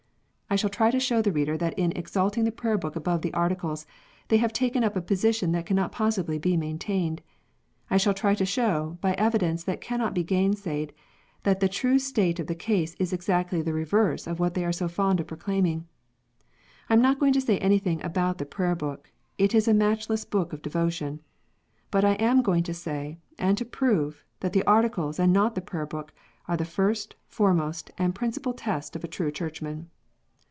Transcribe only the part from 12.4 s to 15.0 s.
the case is exactly the reverse of what they are so